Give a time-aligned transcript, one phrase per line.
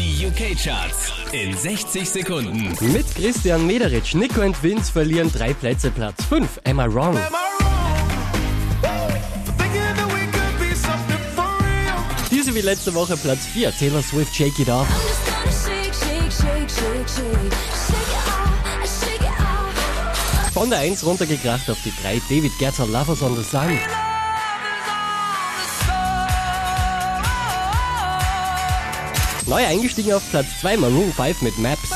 [0.00, 2.74] Die UK-Charts in 60 Sekunden.
[2.90, 5.90] Mit Christian Mederitsch, Nico und Vince verlieren drei Plätze.
[5.90, 7.18] Platz 5, Am I Wrong?
[12.30, 14.86] Diese wie letzte Woche Platz 4, Taylor Swift, Shake It Off.
[20.54, 23.78] Von der 1 runtergekracht auf die 3, David Guetta, Lovers on the Sun.
[29.50, 31.90] Neu eingestiegen auf Platz 2, Maroon 5 mit Maps.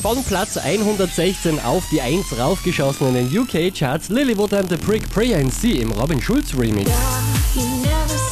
[0.00, 5.38] Von Platz 116 auf die 1 raufgeschossen in den UK-Charts, Lilywood and the Prick, Prayer
[5.38, 6.90] in Sea im Robin Schulz Remix.
[7.54, 8.31] You